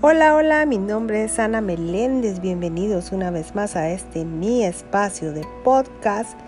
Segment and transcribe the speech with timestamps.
[0.00, 2.40] Hola, hola, mi nombre es Ana Meléndez.
[2.40, 6.38] Bienvenidos una vez más a este mi espacio de podcast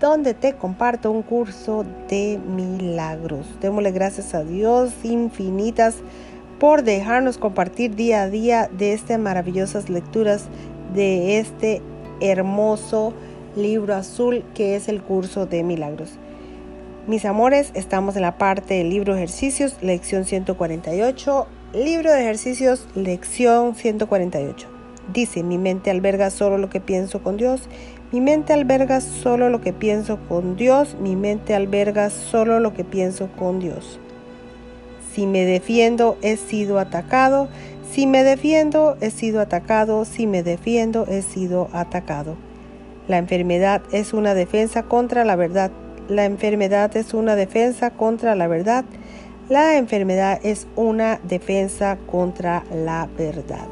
[0.00, 3.46] donde te comparto un curso de milagros.
[3.60, 5.96] Démosle gracias a Dios infinitas
[6.58, 10.46] por dejarnos compartir día a día de estas maravillosas lecturas
[10.94, 11.80] de este
[12.20, 13.14] hermoso
[13.56, 16.18] libro azul que es el curso de milagros.
[17.06, 23.74] Mis amores, estamos en la parte del libro ejercicios, lección 148 Libro de ejercicios, lección
[23.74, 24.68] 148.
[25.12, 27.62] Dice, mi mente alberga solo lo que pienso con Dios.
[28.12, 30.96] Mi mente alberga solo lo que pienso con Dios.
[31.00, 33.98] Mi mente alberga solo lo que pienso con Dios.
[35.12, 37.48] Si me defiendo, he sido atacado.
[37.90, 40.04] Si me defiendo, he sido atacado.
[40.04, 42.36] Si me defiendo, he sido atacado.
[43.08, 45.72] La enfermedad es una defensa contra la verdad.
[46.08, 48.84] La enfermedad es una defensa contra la verdad.
[49.50, 53.68] La enfermedad es una defensa contra la verdad.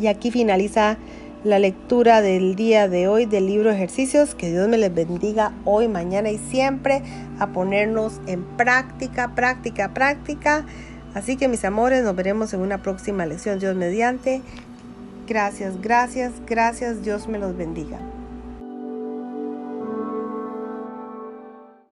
[0.00, 0.98] Y aquí finaliza
[1.44, 4.34] la lectura del día de hoy del libro Ejercicios.
[4.34, 7.02] Que Dios me les bendiga hoy, mañana y siempre
[7.38, 10.66] a ponernos en práctica, práctica, práctica.
[11.14, 13.60] Así que mis amores, nos veremos en una próxima lección.
[13.60, 14.42] Dios mediante.
[15.28, 17.04] Gracias, gracias, gracias.
[17.04, 18.00] Dios me los bendiga.